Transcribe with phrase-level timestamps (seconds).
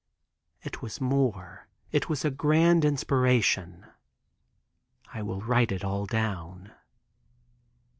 [0.63, 3.85] It was more—it was a grand inspiration.
[5.13, 6.71] I will write it all down.